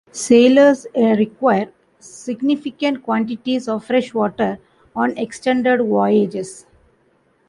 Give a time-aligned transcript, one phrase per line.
[0.11, 4.57] Sailors require significant quantities of fresh water
[4.95, 6.65] on extended voyages.